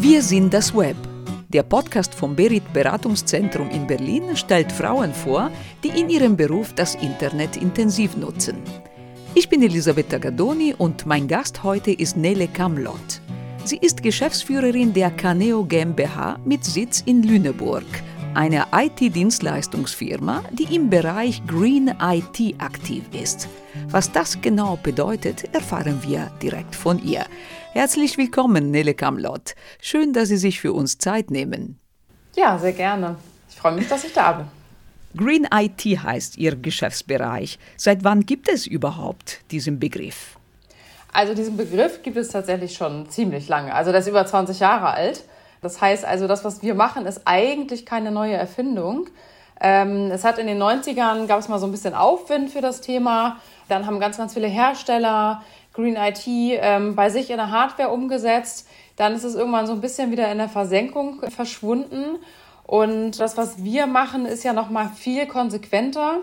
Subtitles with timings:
[0.00, 0.96] Wir sind das Web.
[1.48, 5.50] Der Podcast vom Berit Beratungszentrum in Berlin stellt Frauen vor,
[5.82, 8.58] die in ihrem Beruf das Internet intensiv nutzen.
[9.34, 13.20] Ich bin Elisabetta Gadoni und mein Gast heute ist Nele Kamlott.
[13.64, 17.82] Sie ist Geschäftsführerin der Caneo GmbH mit Sitz in Lüneburg,
[18.34, 23.48] einer IT-Dienstleistungsfirma, die im Bereich Green IT aktiv ist.
[23.90, 27.26] Was das genau bedeutet, erfahren wir direkt von ihr.
[27.72, 29.54] Herzlich willkommen, Nele Kamlott.
[29.80, 31.78] Schön, dass Sie sich für uns Zeit nehmen.
[32.34, 33.16] Ja, sehr gerne.
[33.50, 34.46] Ich freue mich, dass ich da bin.
[35.14, 37.58] Green IT heißt Ihr Geschäftsbereich.
[37.76, 40.38] Seit wann gibt es überhaupt diesen Begriff?
[41.12, 43.74] Also diesen Begriff gibt es tatsächlich schon ziemlich lange.
[43.74, 45.24] Also der ist über 20 Jahre alt.
[45.60, 49.08] Das heißt also, das, was wir machen, ist eigentlich keine neue Erfindung.
[49.60, 52.80] Ähm, es hat in den 90ern, gab es mal so ein bisschen Aufwind für das
[52.80, 53.38] Thema.
[53.68, 55.42] Dann haben ganz, ganz viele Hersteller
[55.78, 58.68] Green IT ähm, bei sich in der Hardware umgesetzt.
[58.96, 62.18] Dann ist es irgendwann so ein bisschen wieder in der Versenkung verschwunden.
[62.64, 66.18] Und das, was wir machen, ist ja noch mal viel konsequenter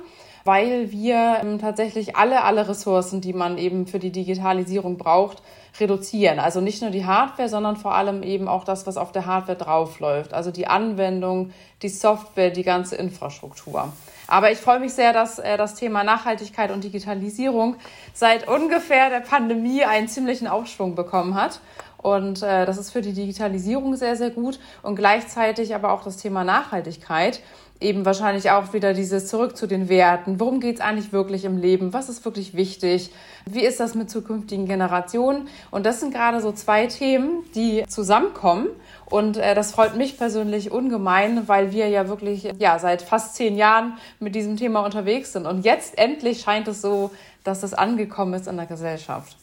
[0.46, 5.42] weil wir ähm, tatsächlich alle, alle Ressourcen, die man eben für die Digitalisierung braucht,
[5.80, 6.40] reduzieren.
[6.40, 9.58] Also nicht nur die Hardware, sondern vor allem eben auch das, was auf der Hardware
[9.58, 10.36] draufläuft.
[10.36, 13.92] Also die Anwendung, die Software, die ganze Infrastruktur.
[14.28, 17.76] Aber ich freue mich sehr, dass äh, das Thema Nachhaltigkeit und Digitalisierung
[18.14, 21.60] seit ungefähr der Pandemie einen ziemlichen Aufschwung bekommen hat.
[21.98, 26.18] Und äh, das ist für die Digitalisierung sehr, sehr gut und gleichzeitig aber auch das
[26.18, 27.42] Thema Nachhaltigkeit
[27.82, 30.40] eben wahrscheinlich auch wieder dieses zurück zu den Werten.
[30.40, 31.94] Worum geht es eigentlich wirklich im Leben?
[31.94, 33.12] Was ist wirklich wichtig?
[33.46, 35.48] Wie ist das mit zukünftigen Generationen?
[35.72, 38.68] Und das sind gerade so zwei Themen, die zusammenkommen.
[39.06, 43.56] Und äh, das freut mich persönlich ungemein, weil wir ja wirklich ja seit fast zehn
[43.56, 45.46] Jahren mit diesem Thema unterwegs sind.
[45.46, 47.12] Und jetzt endlich scheint es so,
[47.44, 49.38] dass es angekommen ist in der Gesellschaft.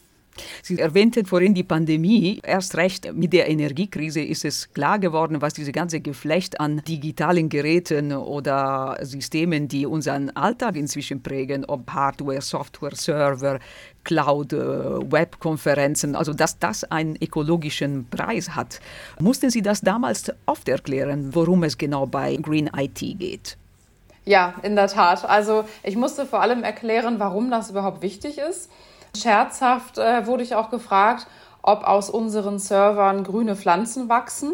[0.61, 2.39] Sie erwähnten vorhin die Pandemie.
[2.43, 7.49] Erst recht mit der Energiekrise ist es klar geworden, was diese ganze Geflecht an digitalen
[7.49, 13.59] Geräten oder Systemen, die unseren Alltag inzwischen prägen, ob Hardware, Software, Server,
[14.03, 18.79] Cloud, äh, Webkonferenzen, also dass das einen ökologischen Preis hat.
[19.19, 23.57] Mussten Sie das damals oft erklären, worum es genau bei Green IT geht?
[24.25, 25.25] Ja, in der Tat.
[25.25, 28.69] Also ich musste vor allem erklären, warum das überhaupt wichtig ist.
[29.15, 31.27] Scherzhaft äh, wurde ich auch gefragt,
[31.61, 34.53] ob aus unseren Servern grüne Pflanzen wachsen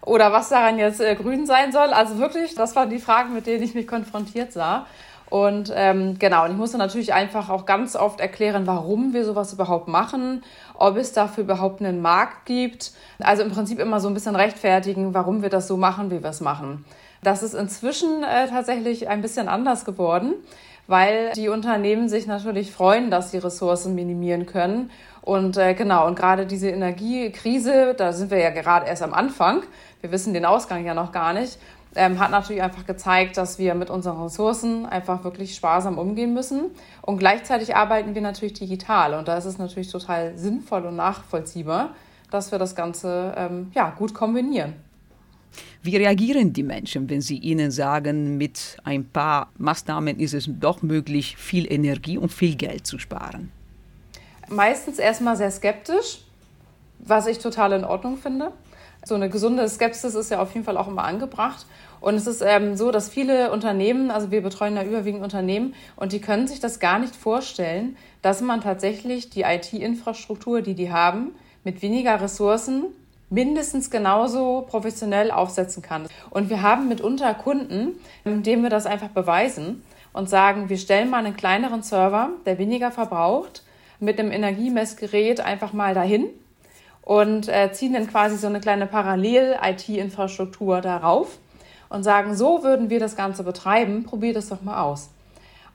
[0.00, 1.92] oder was daran jetzt äh, grün sein soll.
[1.92, 4.86] Also wirklich, das waren die Fragen, mit denen ich mich konfrontiert sah.
[5.28, 9.52] Und ähm, genau, und ich musste natürlich einfach auch ganz oft erklären, warum wir sowas
[9.52, 12.92] überhaupt machen, ob es dafür überhaupt einen Markt gibt.
[13.18, 16.30] Also im Prinzip immer so ein bisschen rechtfertigen, warum wir das so machen, wie wir
[16.30, 16.84] es machen.
[17.22, 20.34] Das ist inzwischen äh, tatsächlich ein bisschen anders geworden
[20.90, 24.90] weil die Unternehmen sich natürlich freuen, dass sie Ressourcen minimieren können.
[25.22, 29.62] Und äh, genau, und gerade diese Energiekrise, da sind wir ja gerade erst am Anfang,
[30.00, 31.58] wir wissen den Ausgang ja noch gar nicht,
[31.94, 36.72] ähm, hat natürlich einfach gezeigt, dass wir mit unseren Ressourcen einfach wirklich sparsam umgehen müssen.
[37.02, 39.14] Und gleichzeitig arbeiten wir natürlich digital.
[39.14, 41.90] Und da ist es natürlich total sinnvoll und nachvollziehbar,
[42.32, 44.74] dass wir das Ganze ähm, ja, gut kombinieren.
[45.82, 50.82] Wie reagieren die Menschen, wenn sie ihnen sagen, mit ein paar Maßnahmen ist es doch
[50.82, 53.50] möglich, viel Energie und viel Geld zu sparen?
[54.48, 56.18] Meistens erstmal sehr skeptisch,
[56.98, 58.52] was ich total in Ordnung finde.
[59.06, 61.64] So eine gesunde Skepsis ist ja auf jeden Fall auch immer angebracht.
[62.02, 66.12] Und es ist ähm, so, dass viele Unternehmen, also wir betreuen ja überwiegend Unternehmen, und
[66.12, 71.30] die können sich das gar nicht vorstellen, dass man tatsächlich die IT-Infrastruktur, die die haben,
[71.64, 72.84] mit weniger Ressourcen
[73.30, 76.06] mindestens genauso professionell aufsetzen kann.
[76.30, 79.82] Und wir haben mitunter Kunden, denen wir das einfach beweisen
[80.12, 83.62] und sagen, wir stellen mal einen kleineren Server, der weniger verbraucht,
[84.00, 86.26] mit einem Energiemessgerät einfach mal dahin
[87.02, 91.38] und äh, ziehen dann quasi so eine kleine Parallel-IT-Infrastruktur darauf
[91.88, 95.10] und sagen, so würden wir das Ganze betreiben, probiert es doch mal aus.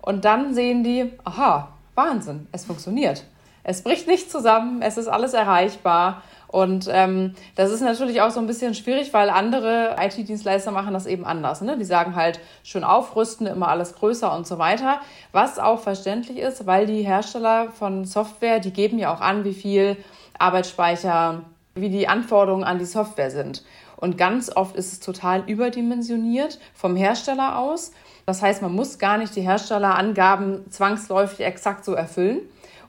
[0.01, 3.25] Und dann sehen die, aha, Wahnsinn, es funktioniert.
[3.63, 6.21] Es bricht nicht zusammen, es ist alles erreichbar
[6.55, 11.05] und ähm, das ist natürlich auch so ein bisschen schwierig, weil andere IT-Dienstleister machen das
[11.05, 11.59] eben anders.
[11.59, 11.77] Ne?
[11.77, 15.01] Die sagen halt schön aufrüsten, immer alles größer und so weiter.
[15.33, 19.53] Was auch verständlich ist, weil die Hersteller von Software, die geben ja auch an, wie
[19.53, 19.97] viel
[20.39, 21.41] Arbeitsspeicher,
[21.73, 23.65] wie die Anforderungen an die Software sind.
[23.97, 27.91] Und ganz oft ist es total überdimensioniert vom Hersteller aus.
[28.25, 32.39] Das heißt, man muss gar nicht die Herstellerangaben zwangsläufig exakt so erfüllen.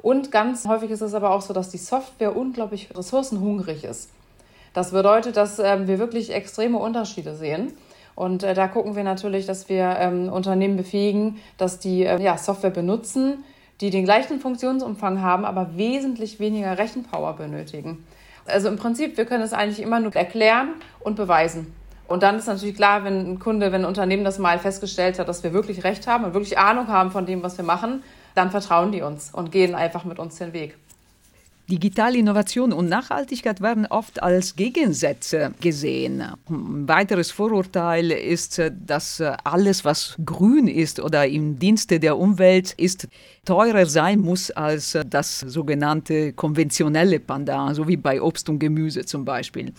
[0.02, 4.10] Und ganz häufig ist es aber auch so, dass die Software unglaublich ressourcenhungrig ist.
[4.72, 7.72] Das bedeutet, dass ähm, wir wirklich extreme Unterschiede sehen.
[8.14, 12.70] Und äh, da gucken wir natürlich, dass wir ähm, Unternehmen befähigen, dass die äh, Software
[12.70, 13.44] benutzen,
[13.80, 18.04] die den gleichen Funktionsumfang haben, aber wesentlich weniger Rechenpower benötigen.
[18.46, 21.74] Also im Prinzip, wir können es eigentlich immer nur erklären und beweisen.
[22.08, 25.28] Und dann ist natürlich klar, wenn ein Kunde, wenn ein Unternehmen das mal festgestellt hat,
[25.28, 28.02] dass wir wirklich recht haben und wirklich Ahnung haben von dem, was wir machen,
[28.36, 30.76] dann vertrauen die uns und gehen einfach mit uns den Weg.
[31.68, 36.22] Digitale Innovation und Nachhaltigkeit werden oft als Gegensätze gesehen.
[36.48, 43.08] Ein weiteres Vorurteil ist, dass alles, was grün ist oder im Dienste der Umwelt ist,
[43.44, 49.24] teurer sein muss als das sogenannte konventionelle Pendant, so wie bei Obst und Gemüse zum
[49.24, 49.72] Beispiel.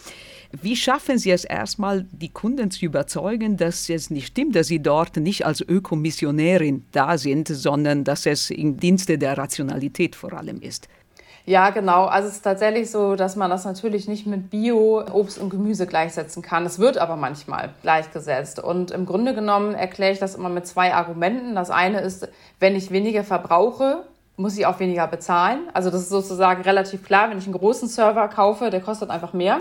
[0.51, 4.79] Wie schaffen Sie es erstmal, die Kunden zu überzeugen, dass es nicht stimmt, dass sie
[4.79, 10.61] dort nicht als Ökomissionärin da sind, sondern dass es im Dienste der Rationalität vor allem
[10.61, 10.87] ist?
[11.45, 12.05] Ja, genau.
[12.05, 15.87] Also es ist tatsächlich so, dass man das natürlich nicht mit Bio, Obst und Gemüse
[15.87, 16.65] gleichsetzen kann.
[16.65, 18.59] Es wird aber manchmal gleichgesetzt.
[18.59, 21.55] Und im Grunde genommen erkläre ich das immer mit zwei Argumenten.
[21.55, 22.27] Das eine ist,
[22.59, 24.03] wenn ich weniger verbrauche,
[24.35, 25.61] muss ich auch weniger bezahlen.
[25.73, 27.29] Also das ist sozusagen relativ klar.
[27.29, 29.59] Wenn ich einen großen Server kaufe, der kostet einfach mehr.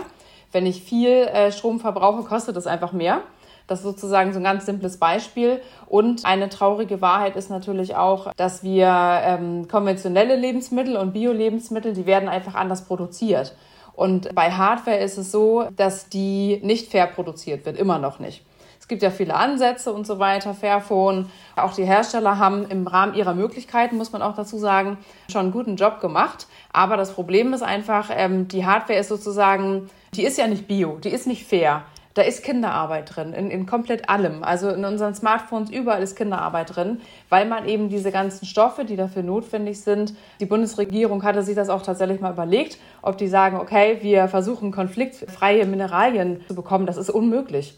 [0.57, 3.21] Wenn ich viel äh, Strom verbrauche, kostet es einfach mehr.
[3.67, 5.61] Das ist sozusagen so ein ganz simples Beispiel.
[5.85, 12.07] Und eine traurige Wahrheit ist natürlich auch, dass wir ähm, konventionelle Lebensmittel und Bio-Lebensmittel, die
[12.07, 13.55] werden einfach anders produziert.
[13.93, 18.43] Und bei Hardware ist es so, dass die nicht fair produziert wird, immer noch nicht.
[18.79, 21.29] Es gibt ja viele Ansätze und so weiter, Fairphone.
[21.55, 24.97] Auch die Hersteller haben im Rahmen ihrer Möglichkeiten, muss man auch dazu sagen,
[25.29, 26.47] schon einen guten Job gemacht.
[26.71, 30.97] Aber das Problem ist einfach, ähm, die Hardware ist sozusagen, die ist ja nicht bio,
[30.97, 31.83] die ist nicht fair.
[32.15, 34.43] Da ist Kinderarbeit drin, in, in komplett allem.
[34.43, 36.99] Also in unseren Smartphones überall ist Kinderarbeit drin,
[37.29, 41.69] weil man eben diese ganzen Stoffe, die dafür notwendig sind, die Bundesregierung hatte sich das
[41.69, 46.87] auch tatsächlich mal überlegt, ob die sagen, okay, wir versuchen konfliktfreie Mineralien zu bekommen.
[46.87, 47.77] Das ist unmöglich.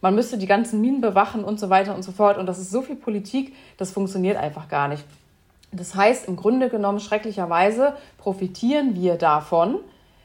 [0.00, 2.38] Man müsste die ganzen Minen bewachen und so weiter und so fort.
[2.38, 5.04] Und das ist so viel Politik, das funktioniert einfach gar nicht.
[5.72, 9.80] Das heißt, im Grunde genommen, schrecklicherweise profitieren wir davon,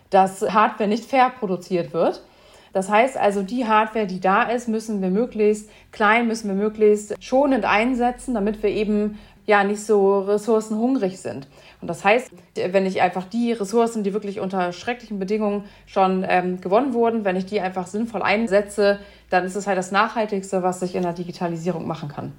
[0.10, 2.22] dass Hardware nicht fair produziert wird
[2.76, 7.16] das heißt also, die Hardware, die da ist, müssen wir möglichst klein, müssen wir möglichst
[7.24, 11.48] schonend einsetzen, damit wir eben ja nicht so ressourcenhungrig sind.
[11.80, 16.60] Und das heißt, wenn ich einfach die Ressourcen, die wirklich unter schrecklichen Bedingungen schon ähm,
[16.60, 19.00] gewonnen wurden, wenn ich die einfach sinnvoll einsetze,
[19.30, 22.34] dann ist es halt das Nachhaltigste, was ich in der Digitalisierung machen kann.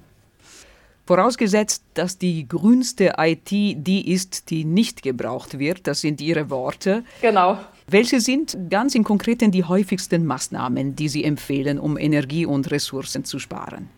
[1.07, 7.05] Vorausgesetzt, dass die grünste IT die ist, die nicht gebraucht wird, das sind Ihre Worte.
[7.21, 7.57] Genau.
[7.87, 13.23] Welche sind ganz im Konkreten die häufigsten Maßnahmen, die Sie empfehlen, um Energie und Ressourcen
[13.23, 13.89] zu sparen?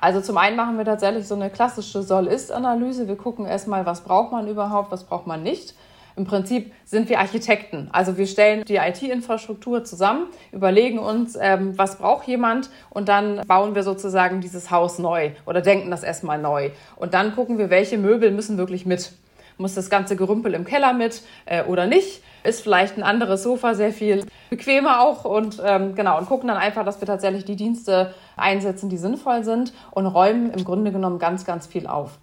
[0.00, 3.08] Also zum einen machen wir tatsächlich so eine klassische Soll-Ist-Analyse.
[3.08, 5.74] Wir gucken erstmal, was braucht man überhaupt, was braucht man nicht.
[6.16, 7.88] Im Prinzip sind wir Architekten.
[7.92, 13.74] Also wir stellen die IT-Infrastruktur zusammen, überlegen uns, ähm, was braucht jemand und dann bauen
[13.74, 16.70] wir sozusagen dieses Haus neu oder denken das erstmal neu.
[16.96, 19.12] Und dann gucken wir, welche Möbel müssen wirklich mit.
[19.58, 22.22] Muss das ganze Gerümpel im Keller mit äh, oder nicht?
[22.44, 26.56] ist vielleicht ein anderes Sofa sehr viel bequemer auch und ähm, genau und gucken dann
[26.56, 31.18] einfach, dass wir tatsächlich die Dienste einsetzen, die sinnvoll sind und räumen im Grunde genommen
[31.18, 32.18] ganz, ganz viel auf.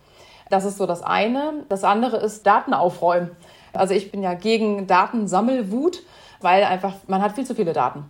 [0.50, 1.64] Das ist so das eine.
[1.70, 3.30] Das andere ist Daten aufräumen.
[3.74, 6.04] Also ich bin ja gegen Datensammelwut,
[6.42, 8.06] weil einfach man hat viel zu viele Daten.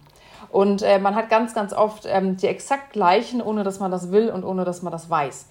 [0.52, 4.12] Und äh, man hat ganz, ganz oft ähm, die exakt gleichen, ohne dass man das
[4.12, 5.48] will und ohne dass man das weiß.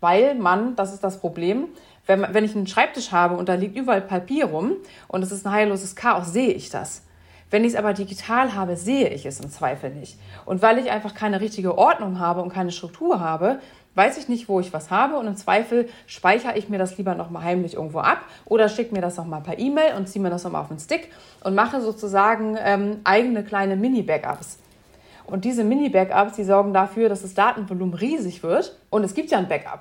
[0.00, 1.68] Weil man, das ist das Problem,
[2.06, 4.72] wenn, wenn ich einen Schreibtisch habe und da liegt überall Papier rum
[5.08, 7.05] und es ist ein heilloses Chaos, sehe ich das.
[7.50, 10.18] Wenn ich es aber digital habe, sehe ich es im Zweifel nicht.
[10.44, 13.60] Und weil ich einfach keine richtige Ordnung habe und keine Struktur habe,
[13.94, 17.14] weiß ich nicht, wo ich was habe und im Zweifel speichere ich mir das lieber
[17.14, 20.44] nochmal heimlich irgendwo ab oder schicke mir das nochmal per E-Mail und ziehe mir das
[20.44, 21.10] nochmal auf den Stick
[21.42, 24.58] und mache sozusagen ähm, eigene kleine Mini-Backups.
[25.24, 29.38] Und diese Mini-Backups, die sorgen dafür, dass das Datenvolumen riesig wird und es gibt ja
[29.38, 29.80] ein Backup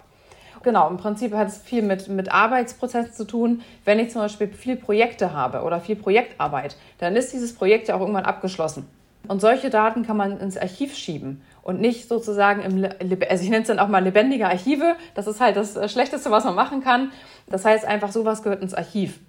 [0.66, 3.62] genau, im Prinzip hat es viel mit, mit Arbeitsprozessen zu tun.
[3.86, 7.96] Wenn ich zum Beispiel viel Projekte habe oder viel Projektarbeit, dann ist dieses Projekt ja
[7.96, 8.86] auch irgendwann abgeschlossen.
[9.30, 12.86] Und solche Daten kann man ins Archiv schieben und nicht sozusagen im,
[13.30, 14.96] also ich nenne es dann auch mal lebendige Archive.
[15.16, 17.12] Das ist halt das Schlechteste, was man machen kann.
[17.48, 19.20] Das heißt einfach, sowas gehört ins Archiv.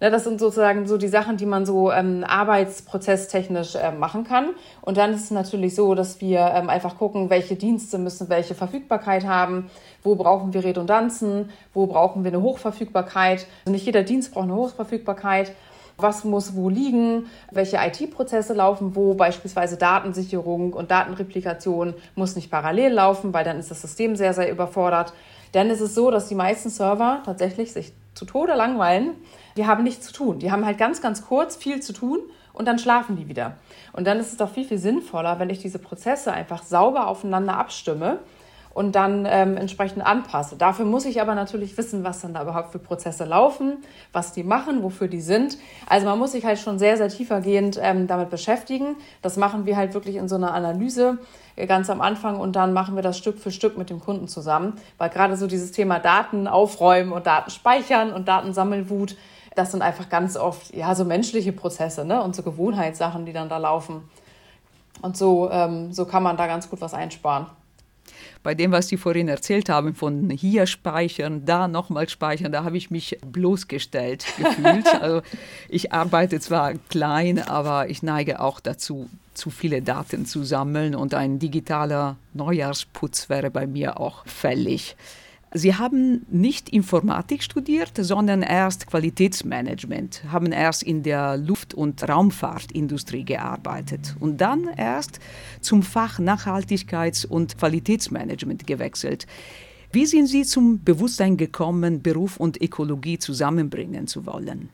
[0.00, 4.50] Ne, das sind sozusagen so die Sachen, die man so ähm, arbeitsprozesstechnisch äh, machen kann.
[4.82, 8.54] Und dann ist es natürlich so, dass wir ähm, einfach gucken, welche Dienste müssen welche
[8.54, 9.70] Verfügbarkeit haben,
[10.02, 13.46] wo brauchen wir Redundanzen, wo brauchen wir eine Hochverfügbarkeit.
[13.64, 15.52] Also nicht jeder Dienst braucht eine Hochverfügbarkeit.
[15.96, 17.26] Was muss wo liegen?
[17.52, 19.14] Welche IT-Prozesse laufen wo?
[19.14, 24.50] Beispielsweise Datensicherung und Datenreplikation muss nicht parallel laufen, weil dann ist das System sehr, sehr
[24.50, 25.12] überfordert.
[25.54, 29.12] Denn es ist so, dass die meisten Server tatsächlich sich zu Tode langweilen
[29.56, 30.38] die haben nichts zu tun.
[30.38, 32.20] Die haben halt ganz, ganz kurz viel zu tun
[32.52, 33.56] und dann schlafen die wieder.
[33.92, 37.56] Und dann ist es doch viel, viel sinnvoller, wenn ich diese Prozesse einfach sauber aufeinander
[37.56, 38.20] abstimme
[38.74, 40.56] und dann ähm, entsprechend anpasse.
[40.56, 43.78] Dafür muss ich aber natürlich wissen, was dann da überhaupt für Prozesse laufen,
[44.12, 45.56] was die machen, wofür die sind.
[45.86, 48.96] Also man muss sich halt schon sehr, sehr tiefergehend ähm, damit beschäftigen.
[49.22, 51.18] Das machen wir halt wirklich in so einer Analyse
[51.56, 54.26] äh, ganz am Anfang und dann machen wir das Stück für Stück mit dem Kunden
[54.26, 59.16] zusammen, weil gerade so dieses Thema Daten aufräumen und Daten speichern und Datensammelwut,
[59.54, 62.22] das sind einfach ganz oft ja so menschliche Prozesse ne?
[62.22, 64.08] und so Gewohnheitssachen, die dann da laufen.
[65.02, 67.46] Und so, ähm, so kann man da ganz gut was einsparen
[68.44, 72.76] bei dem, was Sie vorhin erzählt haben, von hier speichern, da nochmal speichern, da habe
[72.76, 74.86] ich mich bloßgestellt gefühlt.
[75.00, 75.22] also
[75.68, 81.14] ich arbeite zwar klein, aber ich neige auch dazu, zu viele Daten zu sammeln und
[81.14, 84.94] ein digitaler Neujahrsputz wäre bei mir auch fällig.
[85.56, 93.24] Sie haben nicht Informatik studiert, sondern erst Qualitätsmanagement, haben erst in der Luft- und Raumfahrtindustrie
[93.24, 95.20] gearbeitet und dann erst
[95.60, 99.28] zum Fach Nachhaltigkeits- und Qualitätsmanagement gewechselt.
[99.92, 104.70] Wie sind Sie zum Bewusstsein gekommen, Beruf und Ökologie zusammenbringen zu wollen?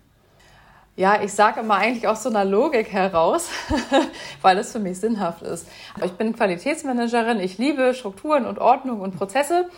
[0.97, 3.51] Ja, ich sage immer eigentlich aus so einer Logik heraus,
[4.41, 5.69] weil es für mich sinnhaft ist.
[6.03, 9.69] Ich bin Qualitätsmanagerin, ich liebe Strukturen und Ordnung und Prozesse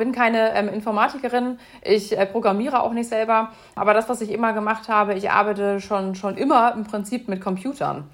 [0.00, 4.54] bin keine ähm, Informatikerin, ich äh, programmiere auch nicht selber, aber das, was ich immer
[4.54, 8.04] gemacht habe, ich arbeite schon, schon immer im Prinzip mit Computern.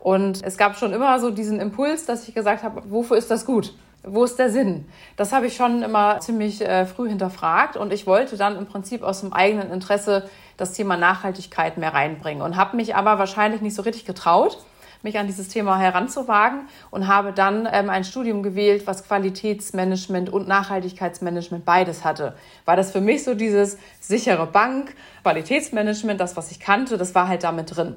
[0.00, 3.46] Und es gab schon immer so diesen Impuls, dass ich gesagt habe, wofür ist das
[3.46, 3.74] gut?
[4.02, 4.88] Wo ist der Sinn?
[5.16, 9.04] Das habe ich schon immer ziemlich äh, früh hinterfragt und ich wollte dann im Prinzip
[9.04, 13.76] aus dem eigenen Interesse das Thema Nachhaltigkeit mehr reinbringen und habe mich aber wahrscheinlich nicht
[13.76, 14.58] so richtig getraut
[15.06, 20.48] mich an dieses Thema heranzuwagen und habe dann ähm, ein Studium gewählt, was Qualitätsmanagement und
[20.48, 22.34] Nachhaltigkeitsmanagement beides hatte.
[22.64, 27.28] War das für mich so dieses sichere Bank, Qualitätsmanagement, das, was ich kannte, das war
[27.28, 27.94] halt damit drin.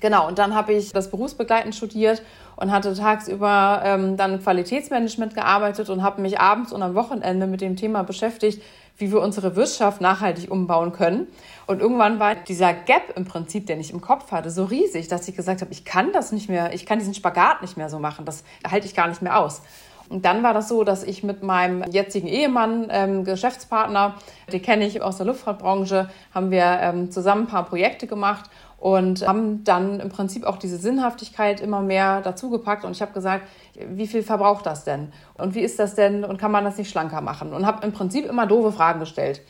[0.00, 2.22] Genau, und dann habe ich das berufsbegleitend studiert
[2.56, 7.60] und hatte tagsüber ähm, dann Qualitätsmanagement gearbeitet und habe mich abends und am Wochenende mit
[7.60, 8.62] dem Thema beschäftigt,
[9.00, 11.26] wie wir unsere Wirtschaft nachhaltig umbauen können.
[11.66, 15.26] Und irgendwann war dieser Gap im Prinzip, den ich im Kopf hatte, so riesig, dass
[15.28, 17.98] ich gesagt habe, ich kann das nicht mehr, ich kann diesen Spagat nicht mehr so
[17.98, 19.62] machen, das halte ich gar nicht mehr aus.
[20.10, 24.16] Und dann war das so, dass ich mit meinem jetzigen Ehemann, ähm, Geschäftspartner,
[24.52, 29.24] den kenne ich aus der Luftfahrtbranche, haben wir ähm, zusammen ein paar Projekte gemacht und
[29.24, 32.84] haben dann im Prinzip auch diese Sinnhaftigkeit immer mehr dazugepackt.
[32.84, 35.12] Und ich habe gesagt, wie viel verbraucht das denn?
[35.34, 36.24] Und wie ist das denn?
[36.24, 37.52] Und kann man das nicht schlanker machen?
[37.52, 39.42] Und habe im Prinzip immer doofe Fragen gestellt.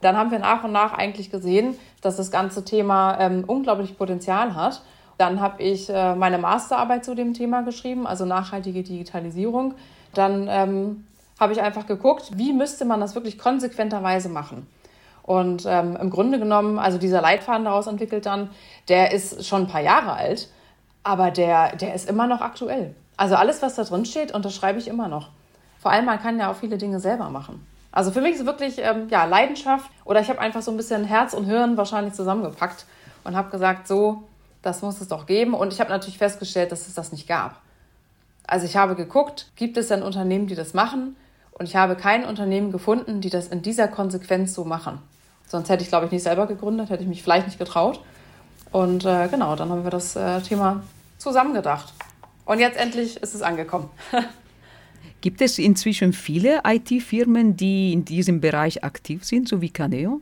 [0.00, 4.54] Dann haben wir nach und nach eigentlich gesehen, dass das ganze Thema ähm, unglaublich Potenzial
[4.54, 4.82] hat.
[5.16, 9.74] Dann habe ich äh, meine Masterarbeit zu dem Thema geschrieben, also nachhaltige Digitalisierung.
[10.12, 11.06] Dann ähm,
[11.40, 14.66] habe ich einfach geguckt, wie müsste man das wirklich konsequenterweise machen.
[15.22, 18.50] Und ähm, im Grunde genommen, also dieser Leitfaden daraus entwickelt dann,
[18.88, 20.50] der ist schon ein paar Jahre alt,
[21.02, 22.94] aber der, der ist immer noch aktuell.
[23.16, 25.28] Also alles, was da drin steht, unterschreibe ich immer noch.
[25.80, 27.64] Vor allem, man kann ja auch viele Dinge selber machen.
[27.92, 31.04] Also für mich ist wirklich ähm, ja, Leidenschaft oder ich habe einfach so ein bisschen
[31.04, 32.86] Herz und Hirn wahrscheinlich zusammengepackt
[33.22, 34.24] und habe gesagt, so,
[34.62, 35.54] das muss es doch geben.
[35.54, 37.60] Und ich habe natürlich festgestellt, dass es das nicht gab.
[38.46, 41.16] Also ich habe geguckt, gibt es denn Unternehmen, die das machen?
[41.52, 44.98] Und ich habe kein Unternehmen gefunden, die das in dieser Konsequenz so machen.
[45.46, 48.00] Sonst hätte ich, glaube ich, nicht selber gegründet, hätte ich mich vielleicht nicht getraut.
[48.72, 50.82] Und äh, genau, dann haben wir das äh, Thema
[51.18, 51.92] zusammengedacht.
[52.44, 53.90] Und jetzt endlich ist es angekommen.
[55.20, 60.20] Gibt es inzwischen viele IT-Firmen, die in diesem Bereich aktiv sind, so wie Caneo?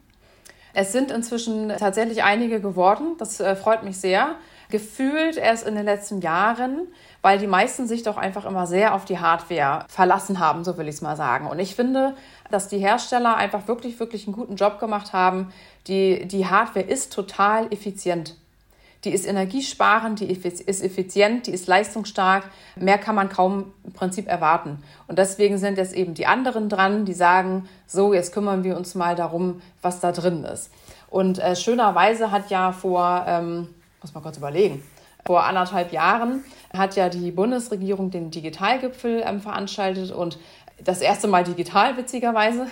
[0.75, 3.17] Es sind inzwischen tatsächlich einige geworden.
[3.19, 4.37] Das äh, freut mich sehr.
[4.71, 6.87] Gefühlt erst in den letzten Jahren,
[7.21, 10.89] weil die meisten sich doch einfach immer sehr auf die Hardware verlassen haben, so will
[10.89, 11.47] ich es mal sagen.
[11.47, 12.15] Und ich finde,
[12.51, 15.53] dass die Hersteller einfach wirklich, wirklich einen guten Job gemacht haben.
[15.89, 18.37] Die, die Hardware ist total effizient.
[19.05, 22.45] Die ist energiesparend, die ist effizient, die ist leistungsstark.
[22.77, 24.83] Mehr kann man kaum im Prinzip erwarten.
[25.09, 28.95] Und deswegen sind jetzt eben die anderen dran, die sagen, so, jetzt kümmern wir uns
[28.95, 30.71] mal darum, was da drin ist.
[31.11, 33.69] Und äh, schönerweise hat ja vor, ähm,
[34.01, 34.83] muss man kurz überlegen,
[35.27, 40.39] vor anderthalb Jahren hat ja die Bundesregierung den Digitalgipfel ähm, veranstaltet und
[40.83, 42.67] das erste Mal digital, witzigerweise.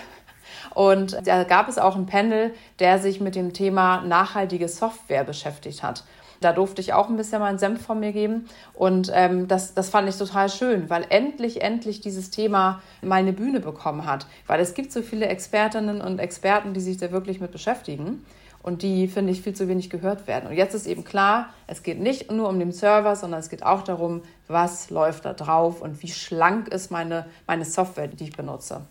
[0.74, 5.82] Und da gab es auch ein Panel, der sich mit dem Thema nachhaltige Software beschäftigt
[5.82, 6.04] hat.
[6.40, 8.46] Da durfte ich auch ein bisschen meinen Senf von mir geben.
[8.74, 13.60] Und ähm, das, das fand ich total schön, weil endlich, endlich dieses Thema meine Bühne
[13.60, 14.26] bekommen hat.
[14.46, 18.24] Weil es gibt so viele Expertinnen und Experten, die sich da wirklich mit beschäftigen
[18.62, 20.48] und die, finde ich, viel zu wenig gehört werden.
[20.48, 23.62] Und jetzt ist eben klar, es geht nicht nur um den Server, sondern es geht
[23.62, 28.36] auch darum, was läuft da drauf und wie schlank ist meine, meine Software, die ich
[28.36, 28.82] benutze.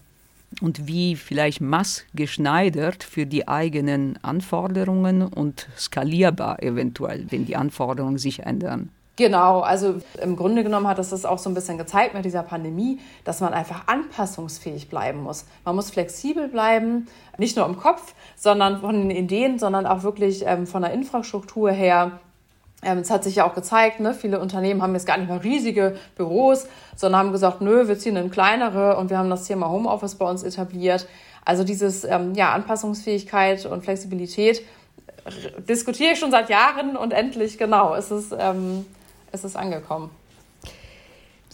[0.62, 8.41] Und wie vielleicht maßgeschneidert für die eigenen Anforderungen und skalierbar eventuell, wenn die Anforderungen sich
[8.41, 8.89] ändern.
[9.20, 12.41] Genau, also im Grunde genommen hat es das auch so ein bisschen gezeigt mit dieser
[12.41, 15.46] Pandemie, dass man einfach anpassungsfähig bleiben muss.
[15.65, 20.46] Man muss flexibel bleiben, nicht nur im Kopf, sondern von den Ideen, sondern auch wirklich
[20.46, 22.22] ähm, von der Infrastruktur her.
[22.83, 25.43] Ähm, es hat sich ja auch gezeigt, ne, viele Unternehmen haben jetzt gar nicht mehr
[25.43, 29.69] riesige Büros, sondern haben gesagt, nö, wir ziehen in kleinere und wir haben das Thema
[29.69, 31.07] Homeoffice bei uns etabliert.
[31.43, 34.62] Also dieses ähm, ja, Anpassungsfähigkeit und Flexibilität
[35.67, 38.86] diskutiere ich schon seit Jahren und endlich, genau, ist es ähm,
[39.31, 40.09] ist es angekommen.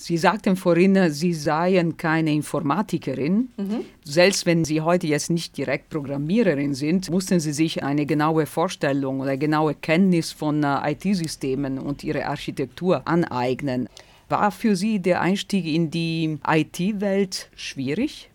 [0.06, 3.50] Sie sagten vorhin, Sie seien keine Informatikerin.
[3.58, 3.86] Mhm.
[4.04, 9.22] Selbst wenn Sie heute jetzt nicht direkt Programmiererin sind, mussten Sie sich eine genaue Vorstellung
[9.22, 13.90] oder genaue Kenntnis von äh, IT-Systemen und ihre Architektur aneignen.
[14.30, 18.30] War für Sie der Einstieg in die IT-Welt schwierig?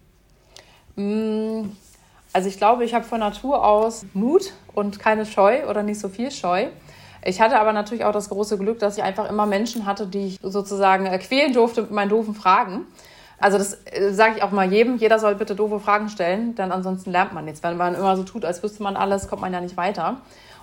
[0.97, 1.67] Mm,
[2.33, 6.09] also ich glaube, ich habe von Natur aus Mut und keine Scheu oder nicht so
[6.09, 6.67] viel Scheu.
[7.25, 10.29] Ich hatte aber natürlich auch das große Glück, dass ich einfach immer Menschen hatte, die
[10.29, 12.87] ich sozusagen äh, quälen durfte mit meinen doofen Fragen.
[13.39, 16.73] Also das äh, sage ich auch mal jedem, jeder soll bitte doofe Fragen stellen, denn
[16.73, 17.62] ansonsten lernt man nichts.
[17.62, 20.19] Wenn man immer so tut, als wüsste man alles, kommt man ja nicht weiter.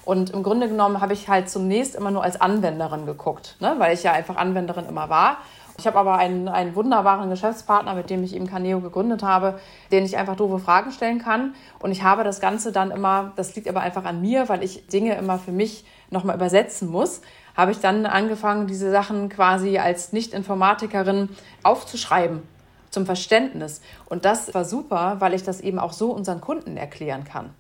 [0.06, 3.76] Und im Grunde genommen habe ich halt zunächst immer nur als Anwenderin geguckt, ne?
[3.78, 5.38] weil ich ja einfach Anwenderin immer war.
[5.79, 9.60] Ich habe aber einen, einen wunderbaren Geschäftspartner, mit dem ich eben Caneo gegründet habe,
[9.91, 11.53] den ich einfach doofe Fragen stellen kann.
[11.79, 14.88] Und ich habe das Ganze dann immer, das liegt aber einfach an mir, weil ich
[14.88, 17.22] Dinge immer für mich nochmal übersetzen muss,
[17.55, 21.29] habe ich dann angefangen, diese Sachen quasi als Nicht-Informatikerin
[21.62, 22.41] aufzuschreiben
[22.89, 23.81] zum Verständnis.
[24.05, 27.51] Und das war super, weil ich das eben auch so unseren Kunden erklären kann.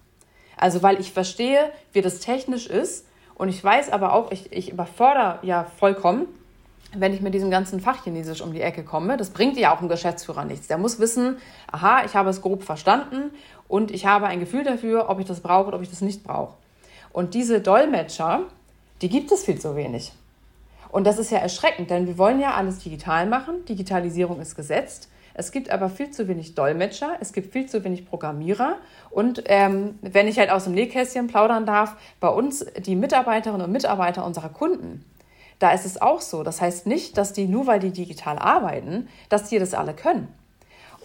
[0.55, 3.05] Also weil ich verstehe, wie das technisch ist
[3.35, 6.27] und ich weiß aber auch, ich, ich überfordere ja vollkommen,
[6.95, 9.17] wenn ich mit diesem ganzen Fachchinesisch um die Ecke komme.
[9.17, 10.67] Das bringt ja auch einem Geschäftsführer nichts.
[10.67, 11.37] Der muss wissen,
[11.71, 13.31] aha, ich habe es grob verstanden
[13.67, 16.23] und ich habe ein Gefühl dafür, ob ich das brauche oder ob ich das nicht
[16.23, 16.53] brauche.
[17.11, 18.43] Und diese Dolmetscher,
[19.01, 20.13] die gibt es viel zu wenig.
[20.89, 23.65] Und das ist ja erschreckend, denn wir wollen ja alles digital machen.
[23.65, 25.09] Digitalisierung ist gesetzt.
[25.33, 28.77] Es gibt aber viel zu wenig Dolmetscher, es gibt viel zu wenig Programmierer.
[29.11, 33.71] Und ähm, wenn ich halt aus dem Nähkästchen plaudern darf, bei uns die Mitarbeiterinnen und
[33.71, 35.05] Mitarbeiter unserer Kunden,
[35.59, 36.43] da ist es auch so.
[36.43, 40.27] Das heißt nicht, dass die nur weil die digital arbeiten, dass die das alle können.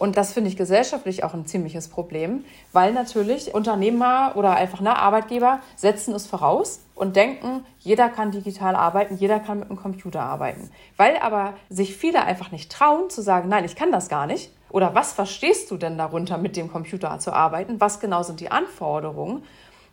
[0.02, 4.96] Und das finde ich gesellschaftlich auch ein ziemliches Problem, weil natürlich Unternehmer oder einfach ne,
[4.96, 10.20] Arbeitgeber setzen es voraus und denken, jeder kann digital arbeiten, jeder kann mit dem Computer
[10.20, 10.70] arbeiten.
[10.96, 14.50] Weil aber sich viele einfach nicht trauen zu sagen, nein, ich kann das gar nicht.
[14.70, 17.80] Oder was verstehst du denn darunter, mit dem Computer zu arbeiten?
[17.80, 19.44] Was genau sind die Anforderungen?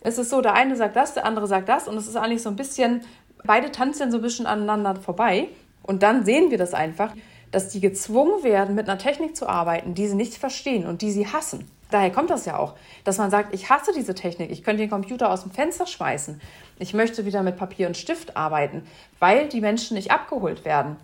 [0.02, 2.42] Es ist so, der eine sagt das, der andere sagt das und es ist eigentlich
[2.42, 3.02] so ein bisschen,
[3.44, 5.50] beide tanzen so ein bisschen aneinander vorbei.
[5.84, 7.14] Und dann sehen wir das einfach
[7.52, 11.12] dass die gezwungen werden, mit einer Technik zu arbeiten, die sie nicht verstehen und die
[11.12, 11.70] sie hassen.
[11.92, 14.92] Daher kommt das ja auch, dass man sagt, ich hasse diese Technik, ich könnte den
[14.92, 16.40] Computer aus dem Fenster schmeißen,
[16.78, 18.84] ich möchte wieder mit Papier und Stift arbeiten,
[19.18, 20.98] weil die Menschen nicht abgeholt werden.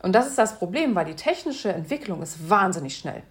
[0.00, 3.22] Und das ist das Problem, weil die technische Entwicklung ist wahnsinnig schnell.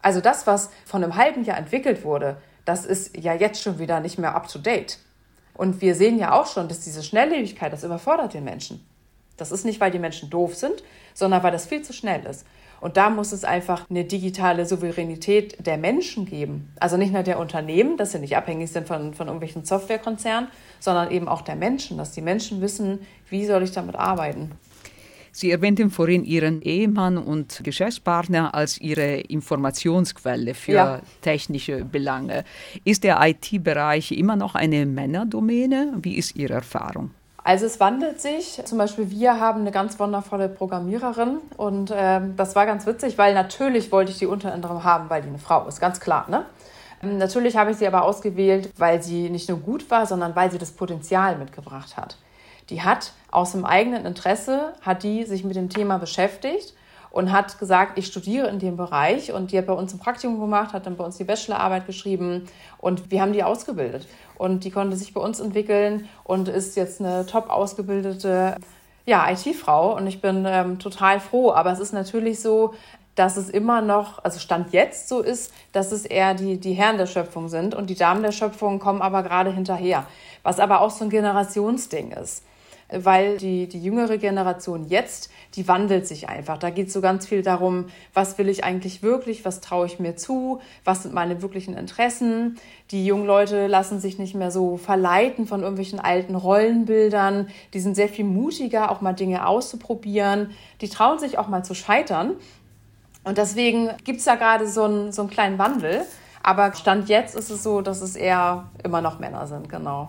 [0.00, 3.98] Also das, was von einem halben Jahr entwickelt wurde, das ist ja jetzt schon wieder
[3.98, 4.98] nicht mehr up-to-date.
[5.58, 8.86] Und wir sehen ja auch schon, dass diese Schnelllebigkeit, das überfordert den Menschen.
[9.36, 12.46] Das ist nicht, weil die Menschen doof sind, sondern weil das viel zu schnell ist.
[12.80, 16.72] Und da muss es einfach eine digitale Souveränität der Menschen geben.
[16.78, 21.10] Also nicht nur der Unternehmen, dass sie nicht abhängig sind von, von irgendwelchen Softwarekonzernen, sondern
[21.10, 24.52] eben auch der Menschen, dass die Menschen wissen, wie soll ich damit arbeiten.
[25.38, 31.00] Sie erwähnten vorhin Ihren Ehemann und Geschäftspartner als Ihre Informationsquelle für ja.
[31.22, 32.42] technische Belange.
[32.82, 35.92] Ist der IT-Bereich immer noch eine Männerdomäne?
[36.02, 37.12] Wie ist Ihre Erfahrung?
[37.44, 38.60] Also es wandelt sich.
[38.64, 43.32] Zum Beispiel wir haben eine ganz wundervolle Programmiererin und ähm, das war ganz witzig, weil
[43.32, 46.28] natürlich wollte ich die unter anderem haben, weil die eine Frau ist, ganz klar.
[46.28, 46.46] Ne?
[47.00, 50.50] Ähm, natürlich habe ich sie aber ausgewählt, weil sie nicht nur gut war, sondern weil
[50.50, 52.16] sie das Potenzial mitgebracht hat.
[52.70, 56.74] Die hat aus dem eigenen Interesse, hat die sich mit dem Thema beschäftigt
[57.10, 60.38] und hat gesagt, ich studiere in dem Bereich und die hat bei uns ein Praktikum
[60.40, 62.46] gemacht, hat dann bei uns die Bachelorarbeit geschrieben
[62.78, 64.06] und wir haben die ausgebildet.
[64.36, 68.56] Und die konnte sich bei uns entwickeln und ist jetzt eine top ausgebildete
[69.06, 71.52] ja, IT-Frau und ich bin ähm, total froh.
[71.52, 72.74] Aber es ist natürlich so,
[73.14, 76.98] dass es immer noch, also Stand jetzt so ist, dass es eher die, die Herren
[76.98, 80.04] der Schöpfung sind und die Damen der Schöpfung kommen aber gerade hinterher.
[80.42, 82.44] Was aber auch so ein Generationsding ist
[82.90, 86.58] weil die, die jüngere Generation jetzt, die wandelt sich einfach.
[86.58, 89.98] Da geht es so ganz viel darum, was will ich eigentlich wirklich, was traue ich
[89.98, 92.58] mir zu, was sind meine wirklichen Interessen.
[92.90, 97.48] Die jungen Leute lassen sich nicht mehr so verleiten von irgendwelchen alten Rollenbildern.
[97.74, 100.50] Die sind sehr viel mutiger, auch mal Dinge auszuprobieren.
[100.80, 102.36] Die trauen sich auch mal zu scheitern.
[103.24, 106.06] Und deswegen gibt es da gerade so einen, so einen kleinen Wandel.
[106.42, 110.08] Aber Stand jetzt ist es so, dass es eher immer noch Männer sind, genau.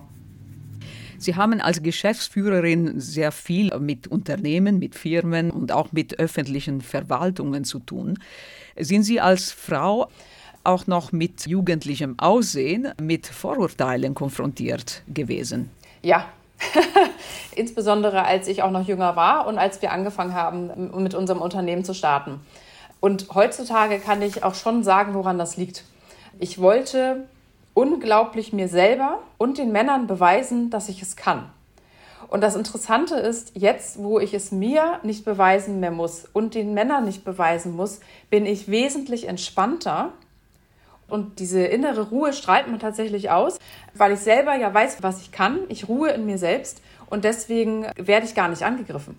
[1.20, 7.66] Sie haben als Geschäftsführerin sehr viel mit Unternehmen, mit Firmen und auch mit öffentlichen Verwaltungen
[7.66, 8.18] zu tun.
[8.78, 10.08] Sind Sie als Frau
[10.64, 15.70] auch noch mit jugendlichem Aussehen, mit Vorurteilen konfrontiert gewesen?
[16.02, 16.26] Ja,
[17.56, 21.84] insbesondere als ich auch noch jünger war und als wir angefangen haben, mit unserem Unternehmen
[21.84, 22.40] zu starten.
[23.02, 25.84] Und heutzutage kann ich auch schon sagen, woran das liegt.
[26.38, 27.26] Ich wollte
[27.80, 31.50] unglaublich mir selber und den Männern beweisen, dass ich es kann.
[32.28, 36.74] Und das Interessante ist, jetzt, wo ich es mir nicht beweisen mehr muss und den
[36.74, 40.12] Männern nicht beweisen muss, bin ich wesentlich entspannter.
[41.08, 43.58] Und diese innere Ruhe strahlt man tatsächlich aus,
[43.94, 45.60] weil ich selber ja weiß, was ich kann.
[45.70, 49.16] Ich ruhe in mir selbst und deswegen werde ich gar nicht angegriffen.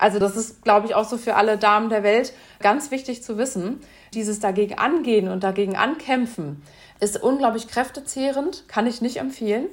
[0.00, 3.36] Also das ist, glaube ich, auch so für alle Damen der Welt ganz wichtig zu
[3.36, 3.80] wissen.
[4.14, 6.62] Dieses dagegen angehen und dagegen ankämpfen
[7.00, 9.66] ist unglaublich kräftezehrend, kann ich nicht empfehlen.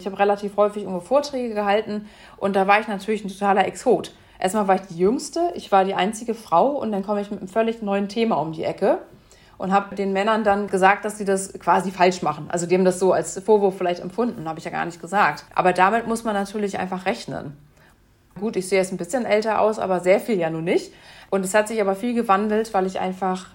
[0.00, 4.12] Ich habe relativ häufig irgendwo Vorträge gehalten und da war ich natürlich ein totaler Exot.
[4.40, 7.38] Erstmal war ich die Jüngste, ich war die einzige Frau und dann komme ich mit
[7.38, 8.98] einem völlig neuen Thema um die Ecke
[9.56, 12.48] und habe den Männern dann gesagt, dass sie das quasi falsch machen.
[12.50, 15.44] Also die haben das so als Vorwurf vielleicht empfunden, habe ich ja gar nicht gesagt.
[15.54, 17.56] Aber damit muss man natürlich einfach rechnen.
[18.38, 20.92] Gut, ich sehe jetzt ein bisschen älter aus, aber sehr viel ja nun nicht.
[21.30, 23.46] Und es hat sich aber viel gewandelt, weil ich einfach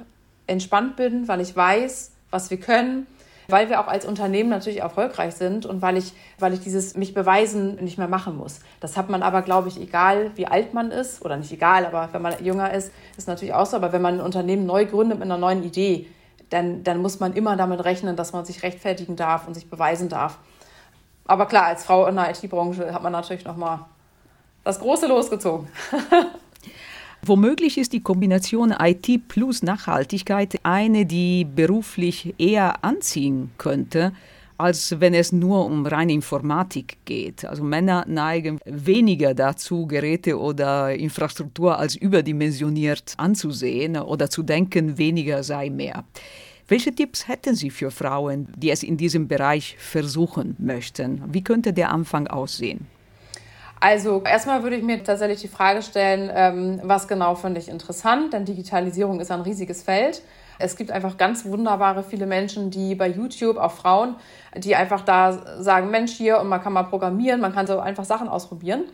[0.48, 3.08] entspannt bin, weil ich weiß, was wir können,
[3.48, 7.14] weil wir auch als Unternehmen natürlich erfolgreich sind und weil ich, weil ich dieses mich
[7.14, 8.60] beweisen nicht mehr machen muss.
[8.80, 12.10] Das hat man aber, glaube ich, egal wie alt man ist, oder nicht egal, aber
[12.12, 15.20] wenn man jünger ist, ist natürlich auch so, aber wenn man ein Unternehmen neu gründet
[15.20, 16.08] mit einer neuen Idee,
[16.50, 20.10] dann, dann muss man immer damit rechnen, dass man sich rechtfertigen darf und sich beweisen
[20.10, 20.38] darf.
[21.26, 23.80] Aber klar, als Frau in der IT-Branche hat man natürlich nochmal
[24.66, 25.68] das Große losgezogen.
[27.22, 34.12] Womöglich ist die Kombination IT plus Nachhaltigkeit eine, die beruflich eher anziehen könnte,
[34.58, 37.46] als wenn es nur um reine Informatik geht.
[37.46, 45.44] Also Männer neigen weniger dazu, Geräte oder Infrastruktur als überdimensioniert anzusehen oder zu denken, weniger
[45.44, 46.04] sei mehr.
[46.68, 51.22] Welche Tipps hätten Sie für Frauen, die es in diesem Bereich versuchen möchten?
[51.32, 52.88] Wie könnte der Anfang aussehen?
[53.88, 58.34] Also erstmal würde ich mir tatsächlich die Frage stellen, ähm, was genau finde ich interessant,
[58.34, 60.24] denn Digitalisierung ist ein riesiges Feld.
[60.58, 64.16] Es gibt einfach ganz wunderbare viele Menschen, die bei YouTube, auch Frauen,
[64.58, 68.06] die einfach da sagen, Mensch hier und man kann mal programmieren, man kann so einfach
[68.06, 68.86] Sachen ausprobieren.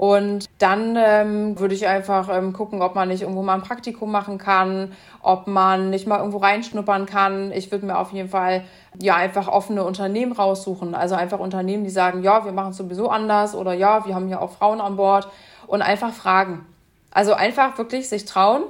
[0.00, 4.10] Und dann ähm, würde ich einfach ähm, gucken, ob man nicht irgendwo mal ein Praktikum
[4.10, 7.52] machen kann, ob man nicht mal irgendwo reinschnuppern kann.
[7.52, 8.64] Ich würde mir auf jeden Fall
[8.98, 10.94] ja einfach offene Unternehmen raussuchen.
[10.94, 14.28] Also einfach Unternehmen, die sagen, ja, wir machen es sowieso anders oder ja, wir haben
[14.28, 15.28] hier auch Frauen an Bord
[15.66, 16.64] und einfach fragen.
[17.10, 18.62] Also einfach wirklich sich trauen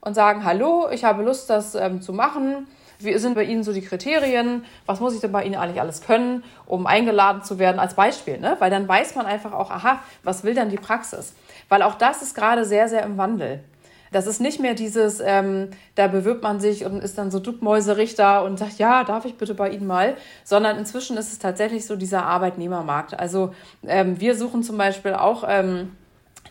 [0.00, 2.68] und sagen, hallo, ich habe Lust, das ähm, zu machen
[3.04, 4.64] wie sind bei Ihnen so die Kriterien?
[4.86, 8.38] Was muss ich denn bei Ihnen eigentlich alles können, um eingeladen zu werden als Beispiel?
[8.38, 8.56] Ne?
[8.58, 11.34] Weil dann weiß man einfach auch, aha, was will dann die Praxis?
[11.68, 13.64] Weil auch das ist gerade sehr, sehr im Wandel.
[14.12, 18.42] Das ist nicht mehr dieses, ähm, da bewirbt man sich und ist dann so Duckmäuserichter
[18.42, 21.94] und sagt, ja, darf ich bitte bei Ihnen mal, sondern inzwischen ist es tatsächlich so
[21.94, 23.18] dieser Arbeitnehmermarkt.
[23.18, 23.54] Also
[23.86, 25.92] ähm, wir suchen zum Beispiel auch ähm,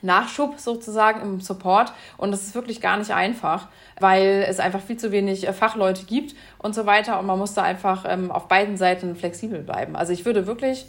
[0.02, 1.94] Nachschub sozusagen im Support.
[2.18, 3.68] Und das ist wirklich gar nicht einfach,
[4.00, 7.20] weil es einfach viel zu wenig äh, Fachleute gibt und so weiter.
[7.20, 9.96] Und man muss da einfach ähm, auf beiden Seiten flexibel bleiben.
[9.96, 10.86] Also ich würde wirklich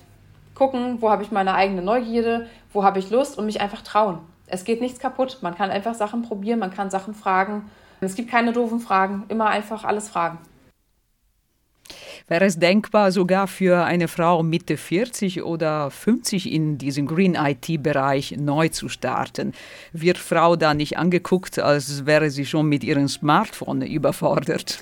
[0.55, 4.18] gucken, wo habe ich meine eigene Neugierde, wo habe ich Lust und mich einfach trauen.
[4.46, 5.38] Es geht nichts kaputt.
[5.42, 7.70] Man kann einfach Sachen probieren, man kann Sachen fragen.
[8.01, 9.25] Es gibt keine doofen Fragen.
[9.29, 10.38] Immer einfach alles fragen.
[12.30, 18.36] Wäre es denkbar, sogar für eine Frau Mitte 40 oder 50 in diesem Green IT-Bereich
[18.38, 19.52] neu zu starten?
[19.92, 24.80] Wird Frau da nicht angeguckt, als wäre sie schon mit ihrem Smartphone überfordert?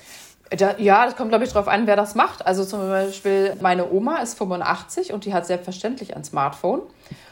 [0.77, 2.45] ja, das kommt, glaube ich, darauf an, wer das macht.
[2.45, 6.81] Also zum Beispiel meine Oma ist 85 und die hat selbstverständlich ein Smartphone.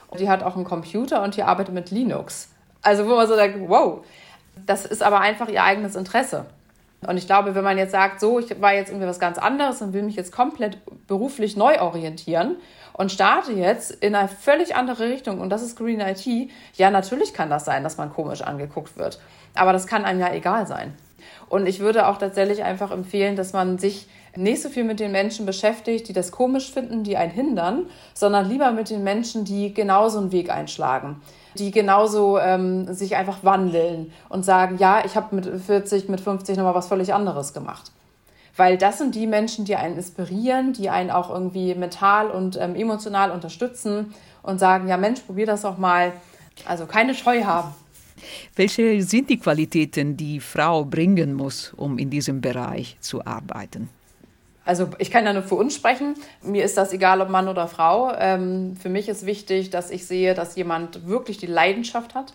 [0.07, 2.49] Und die hat auch einen Computer und die arbeitet mit Linux.
[2.81, 4.03] Also wo man so denkt, wow,
[4.65, 6.47] das ist aber einfach ihr eigenes Interesse.
[7.05, 9.81] Und ich glaube, wenn man jetzt sagt, so, ich war jetzt irgendwie was ganz anderes
[9.81, 12.55] und will mich jetzt komplett beruflich neu orientieren
[12.93, 16.25] und starte jetzt in eine völlig andere Richtung und das ist Green IT,
[16.73, 19.19] ja, natürlich kann das sein, dass man komisch angeguckt wird.
[19.53, 20.95] Aber das kann einem ja egal sein.
[21.49, 25.11] Und ich würde auch tatsächlich einfach empfehlen, dass man sich nicht so viel mit den
[25.11, 29.73] Menschen beschäftigt, die das komisch finden, die einen hindern, sondern lieber mit den Menschen, die
[29.73, 31.21] genauso einen Weg einschlagen
[31.59, 36.57] die genauso ähm, sich einfach wandeln und sagen, ja, ich habe mit 40, mit 50
[36.57, 37.91] nochmal was völlig anderes gemacht.
[38.55, 42.75] Weil das sind die Menschen, die einen inspirieren, die einen auch irgendwie mental und ähm,
[42.75, 46.13] emotional unterstützen und sagen, ja Mensch, probier das doch mal.
[46.65, 47.75] Also keine Scheu haben.
[48.55, 53.89] Welche sind die Qualitäten, die Frau bringen muss, um in diesem Bereich zu arbeiten?
[54.67, 56.15] Also ich kann ja nur für uns sprechen.
[56.43, 58.11] Mir ist das egal, ob Mann oder Frau.
[58.13, 62.33] Ähm, für mich ist wichtig, dass ich sehe, dass jemand wirklich die Leidenschaft hat,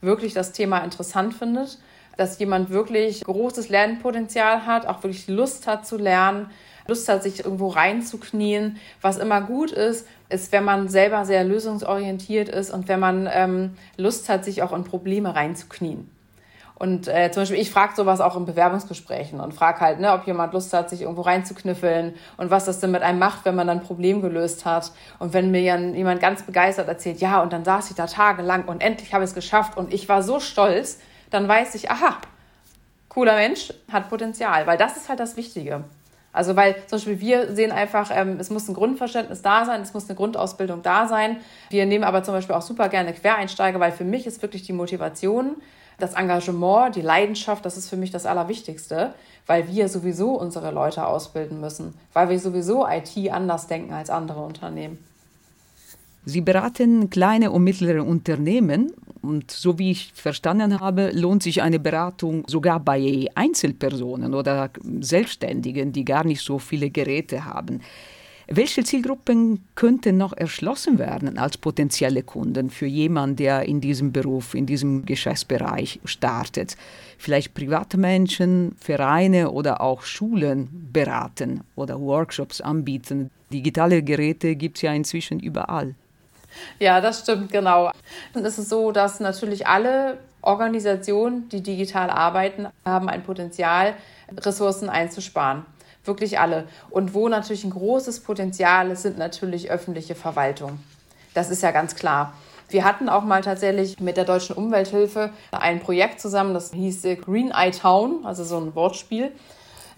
[0.00, 1.78] wirklich das Thema interessant findet,
[2.16, 6.50] dass jemand wirklich großes Lernpotenzial hat, auch wirklich Lust hat zu lernen,
[6.88, 8.78] Lust hat, sich irgendwo reinzuknien.
[9.00, 13.76] Was immer gut ist, ist, wenn man selber sehr lösungsorientiert ist und wenn man ähm,
[13.96, 16.10] Lust hat, sich auch in Probleme reinzuknien.
[16.78, 20.28] Und äh, zum Beispiel, ich frage sowas auch in Bewerbungsgesprächen und frage halt, ne, ob
[20.28, 23.66] jemand Lust hat, sich irgendwo reinzuknüffeln und was das denn mit einem macht, wenn man
[23.66, 24.92] dann ein Problem gelöst hat.
[25.18, 28.80] Und wenn mir jemand ganz begeistert erzählt, ja, und dann saß ich da tagelang und
[28.80, 32.18] endlich habe ich es geschafft und ich war so stolz, dann weiß ich, aha,
[33.08, 35.82] cooler Mensch, hat Potenzial, weil das ist halt das Wichtige.
[36.32, 39.94] Also weil zum Beispiel wir sehen einfach, ähm, es muss ein Grundverständnis da sein, es
[39.94, 41.38] muss eine Grundausbildung da sein.
[41.70, 44.72] Wir nehmen aber zum Beispiel auch super gerne Quereinsteiger, weil für mich ist wirklich die
[44.72, 45.56] Motivation,
[45.98, 49.14] das Engagement, die Leidenschaft, das ist für mich das Allerwichtigste,
[49.46, 54.40] weil wir sowieso unsere Leute ausbilden müssen, weil wir sowieso IT anders denken als andere
[54.40, 54.98] Unternehmen.
[56.24, 61.78] Sie beraten kleine und mittlere Unternehmen und so wie ich verstanden habe, lohnt sich eine
[61.80, 67.80] Beratung sogar bei Einzelpersonen oder Selbstständigen, die gar nicht so viele Geräte haben.
[68.50, 74.54] Welche Zielgruppen könnten noch erschlossen werden als potenzielle Kunden für jemanden, der in diesem Beruf,
[74.54, 76.74] in diesem Geschäftsbereich startet?
[77.18, 83.30] Vielleicht private Menschen, Vereine oder auch Schulen beraten oder Workshops anbieten.
[83.52, 85.94] Digitale Geräte gibt es ja inzwischen überall.
[86.78, 87.90] Ja, das stimmt, genau.
[88.32, 93.94] Und es ist so, dass natürlich alle Organisationen, die digital arbeiten, haben ein Potenzial,
[94.38, 95.66] Ressourcen einzusparen
[96.04, 96.64] wirklich alle.
[96.90, 100.80] Und wo natürlich ein großes Potenzial ist, sind natürlich öffentliche Verwaltungen.
[101.34, 102.32] Das ist ja ganz klar.
[102.70, 107.50] Wir hatten auch mal tatsächlich mit der Deutschen Umwelthilfe ein Projekt zusammen, das hieß Green
[107.50, 109.32] Eye Town, also so ein Wortspiel.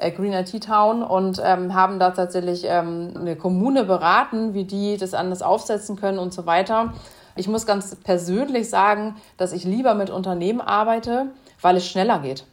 [0.00, 4.96] Äh, Green IT Town und ähm, haben da tatsächlich ähm, eine Kommune beraten, wie die
[4.96, 6.94] das anders aufsetzen können und so weiter.
[7.36, 11.26] Ich muss ganz persönlich sagen, dass ich lieber mit Unternehmen arbeite,
[11.60, 12.44] weil es schneller geht.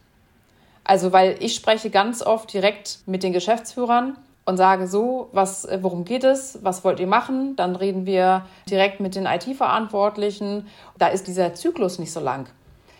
[0.88, 5.80] Also, weil ich spreche ganz oft direkt mit den Geschäftsführern und sage so, was, äh,
[5.82, 7.56] worum geht es, was wollt ihr machen?
[7.56, 10.66] Dann reden wir direkt mit den IT-Verantwortlichen.
[10.96, 12.46] Da ist dieser Zyklus nicht so lang.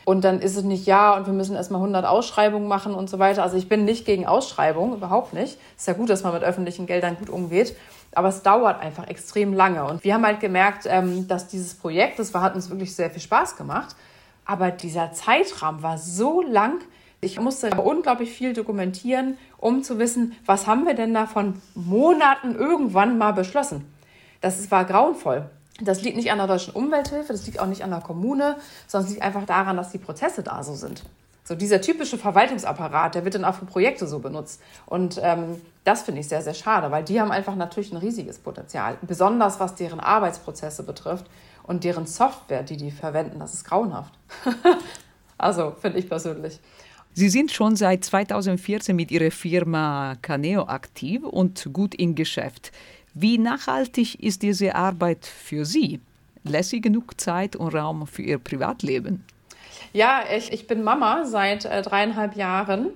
[0.04, 3.18] Und dann ist es nicht, ja, und wir müssen erstmal 100 Ausschreibungen machen und so
[3.18, 3.42] weiter.
[3.42, 5.56] Also ich bin nicht gegen Ausschreibungen, überhaupt nicht.
[5.74, 7.74] Ist ja gut, dass man mit öffentlichen Geldern gut umgeht.
[8.14, 9.84] Aber es dauert einfach extrem lange.
[9.84, 13.22] Und wir haben halt gemerkt, ähm, dass dieses Projekt, das hat uns wirklich sehr viel
[13.22, 13.96] Spaß gemacht.
[14.44, 16.80] Aber dieser Zeitraum war so lang,
[17.20, 22.54] ich musste unglaublich viel dokumentieren, um zu wissen, was haben wir denn da von Monaten
[22.54, 23.92] irgendwann mal beschlossen.
[24.40, 25.50] Das war grauenvoll.
[25.80, 29.06] Das liegt nicht an der deutschen Umwelthilfe, das liegt auch nicht an der Kommune, sondern
[29.06, 31.04] es liegt einfach daran, dass die Prozesse da so sind.
[31.44, 34.60] So dieser typische Verwaltungsapparat, der wird dann auch für Projekte so benutzt.
[34.86, 38.38] Und ähm, das finde ich sehr, sehr schade, weil die haben einfach natürlich ein riesiges
[38.38, 41.26] Potenzial, besonders was deren Arbeitsprozesse betrifft
[41.62, 43.38] und deren Software, die die verwenden.
[43.38, 44.12] Das ist grauenhaft.
[45.38, 46.60] also finde ich persönlich.
[47.18, 52.70] Sie sind schon seit 2014 mit Ihrer Firma Caneo aktiv und gut im Geschäft.
[53.12, 55.98] Wie nachhaltig ist diese Arbeit für Sie?
[56.44, 59.24] Lässt Sie genug Zeit und Raum für Ihr Privatleben?
[59.92, 62.90] Ja, ich, ich bin Mama seit äh, dreieinhalb Jahren.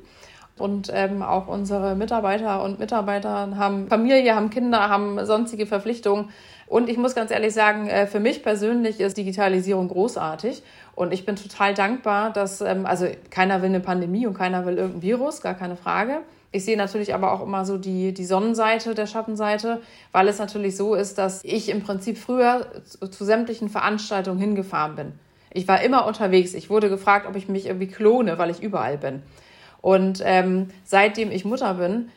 [0.57, 6.29] Und ähm, auch unsere Mitarbeiter und Mitarbeiter haben Familie, haben Kinder, haben sonstige Verpflichtungen.
[6.73, 10.63] Und ich muss ganz ehrlich sagen, äh, für mich persönlich ist Digitalisierung großartig.
[10.95, 14.79] Und ich bin total dankbar, dass, ähm, also keiner will eine Pandemie und keiner will
[14.79, 16.21] irgendein Virus, gar keine Frage.
[16.51, 19.83] Ich sehe natürlich aber auch immer so die, die Sonnenseite der Schattenseite,
[20.13, 24.97] weil es natürlich so ist, dass ich im Prinzip früher zu, zu sämtlichen Veranstaltungen hingefahren
[24.97, 25.13] bin.
[25.53, 26.55] Ich war immer unterwegs.
[26.55, 29.21] Ich wurde gefragt, ob ich mich irgendwie klone, weil ich überall bin.
[29.83, 32.09] Und ähm, seitdem ich Mutter bin,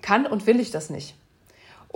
[0.00, 1.16] kann und will ich das nicht.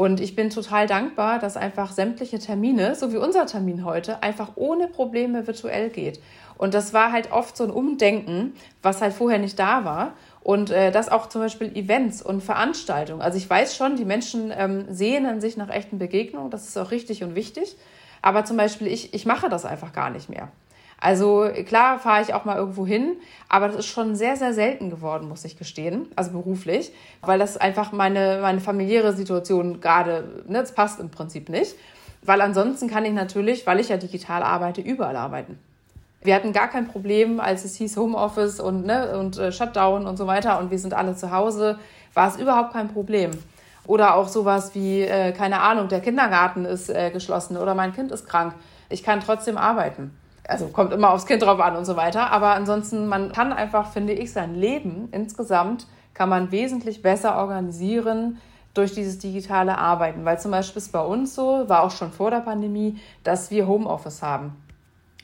[0.00, 4.52] Und ich bin total dankbar, dass einfach sämtliche Termine, so wie unser Termin heute, einfach
[4.54, 6.22] ohne Probleme virtuell geht.
[6.56, 10.14] Und das war halt oft so ein Umdenken, was halt vorher nicht da war.
[10.42, 13.20] Und äh, das auch zum Beispiel Events und Veranstaltungen.
[13.20, 16.50] Also ich weiß schon, die Menschen ähm, sehnen sich nach echten Begegnungen.
[16.50, 17.76] Das ist auch richtig und wichtig.
[18.22, 20.48] Aber zum Beispiel ich, ich mache das einfach gar nicht mehr.
[21.00, 23.16] Also klar fahre ich auch mal irgendwo hin,
[23.48, 27.56] aber das ist schon sehr, sehr selten geworden, muss ich gestehen, also beruflich, weil das
[27.56, 31.74] einfach meine, meine familiäre Situation gerade, ne, das passt im Prinzip nicht.
[32.22, 35.58] Weil ansonsten kann ich natürlich, weil ich ja digital arbeite, überall arbeiten.
[36.20, 40.18] Wir hatten gar kein Problem, als es hieß Homeoffice und, ne, und äh, Shutdown und
[40.18, 41.78] so weiter und wir sind alle zu Hause,
[42.12, 43.30] war es überhaupt kein Problem.
[43.86, 48.12] Oder auch sowas wie, äh, keine Ahnung, der Kindergarten ist äh, geschlossen oder mein Kind
[48.12, 48.52] ist krank.
[48.90, 50.12] Ich kann trotzdem arbeiten
[50.50, 52.30] also kommt immer aufs Kind drauf an und so weiter.
[52.30, 58.38] Aber ansonsten, man kann einfach, finde ich, sein Leben insgesamt kann man wesentlich besser organisieren,
[58.74, 60.24] durch dieses digitale Arbeiten.
[60.24, 63.66] Weil zum Beispiel ist bei uns so, war auch schon vor der Pandemie, dass wir
[63.66, 64.56] Homeoffice haben.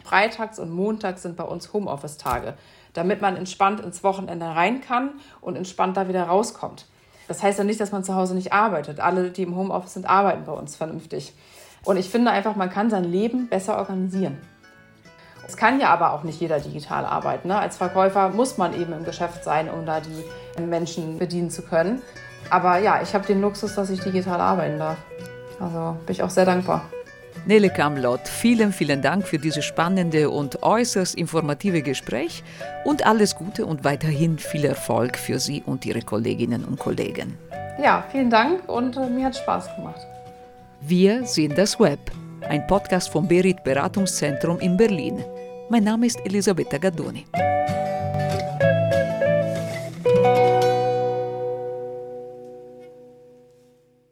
[0.04, 2.54] Freitags und Montags sind bei uns Homeoffice-Tage,
[2.92, 5.10] damit man entspannt ins Wochenende rein kann
[5.40, 6.86] und entspannt da wieder rauskommt.
[7.28, 9.00] Das heißt ja nicht, dass man zu Hause nicht arbeitet.
[9.00, 11.34] Alle, die im Homeoffice sind, arbeiten bei uns vernünftig.
[11.84, 14.38] Und ich finde einfach, man kann sein Leben besser organisieren.
[15.46, 17.48] Es kann ja aber auch nicht jeder digital arbeiten.
[17.48, 17.58] Ne?
[17.58, 22.02] Als Verkäufer muss man eben im Geschäft sein, um da die Menschen bedienen zu können.
[22.50, 24.98] Aber ja, ich habe den Luxus, dass ich digital arbeiten darf.
[25.60, 26.84] Also bin ich auch sehr dankbar.
[27.46, 32.42] Nele Kamlott, vielen, vielen Dank für dieses spannende und äußerst informative Gespräch
[32.84, 37.38] und alles Gute und weiterhin viel Erfolg für Sie und Ihre Kolleginnen und Kollegen.
[37.80, 40.00] Ja, vielen Dank und äh, mir hat Spaß gemacht.
[40.80, 42.00] Wir sind das Web,
[42.48, 45.22] ein Podcast vom Berit Beratungszentrum in Berlin.
[45.68, 47.24] Mijn naam is Elisabetta Gadoni.